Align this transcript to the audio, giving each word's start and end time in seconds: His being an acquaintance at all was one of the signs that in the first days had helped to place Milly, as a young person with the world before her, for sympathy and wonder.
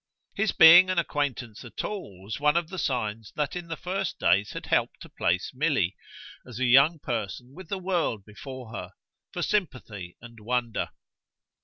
His 0.33 0.51
being 0.51 0.89
an 0.89 0.97
acquaintance 0.97 1.63
at 1.63 1.83
all 1.83 2.23
was 2.23 2.39
one 2.39 2.57
of 2.57 2.69
the 2.69 2.79
signs 2.79 3.31
that 3.35 3.55
in 3.55 3.67
the 3.67 3.77
first 3.77 4.17
days 4.17 4.53
had 4.53 4.65
helped 4.65 4.99
to 5.01 5.09
place 5.09 5.51
Milly, 5.53 5.95
as 6.43 6.59
a 6.59 6.65
young 6.65 6.97
person 6.97 7.53
with 7.53 7.69
the 7.69 7.77
world 7.77 8.25
before 8.25 8.71
her, 8.73 8.93
for 9.31 9.43
sympathy 9.43 10.17
and 10.19 10.39
wonder. 10.39 10.89